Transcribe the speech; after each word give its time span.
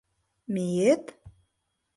—Мие-ет... 0.53 1.05